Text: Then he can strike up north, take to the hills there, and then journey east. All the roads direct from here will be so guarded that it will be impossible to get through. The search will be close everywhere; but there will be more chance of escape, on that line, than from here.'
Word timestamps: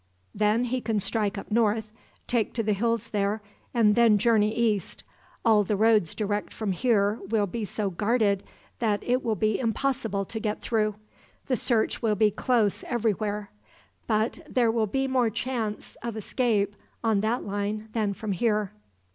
Then 0.33 0.63
he 0.63 0.81
can 0.81 0.99
strike 0.99 1.37
up 1.37 1.51
north, 1.51 1.91
take 2.25 2.53
to 2.55 2.63
the 2.63 2.73
hills 2.73 3.09
there, 3.09 3.39
and 3.71 3.93
then 3.93 4.17
journey 4.17 4.51
east. 4.51 5.03
All 5.45 5.63
the 5.63 5.75
roads 5.75 6.15
direct 6.15 6.51
from 6.51 6.71
here 6.71 7.19
will 7.29 7.45
be 7.45 7.65
so 7.65 7.91
guarded 7.91 8.41
that 8.79 9.03
it 9.03 9.23
will 9.23 9.35
be 9.35 9.59
impossible 9.59 10.25
to 10.25 10.39
get 10.39 10.59
through. 10.59 10.95
The 11.45 11.55
search 11.55 12.01
will 12.01 12.15
be 12.15 12.31
close 12.31 12.83
everywhere; 12.85 13.51
but 14.07 14.39
there 14.49 14.71
will 14.71 14.87
be 14.87 15.07
more 15.07 15.29
chance 15.29 15.95
of 16.01 16.17
escape, 16.17 16.75
on 17.03 17.21
that 17.21 17.43
line, 17.43 17.89
than 17.93 18.15
from 18.15 18.31
here.' 18.31 18.71